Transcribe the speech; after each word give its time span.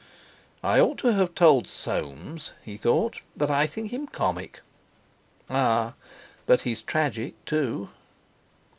"I 0.63 0.79
ought 0.79 0.97
to 1.05 1.13
have 1.13 1.35
told 1.35 1.67
Soames," 1.67 2.53
he 2.63 2.75
thought, 2.75 3.21
"that 3.37 3.51
I 3.51 3.67
think 3.67 3.91
him 3.91 4.07
comic. 4.07 4.61
Ah! 5.47 5.93
but 6.47 6.61
he's 6.61 6.81
tragic, 6.81 7.35
too!" 7.45 7.87